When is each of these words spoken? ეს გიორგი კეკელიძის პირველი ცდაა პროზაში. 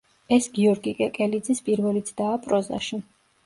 ეს 0.37 0.47
გიორგი 0.55 0.93
კეკელიძის 1.03 1.63
პირველი 1.69 2.05
ცდაა 2.11 2.43
პროზაში. 2.51 3.05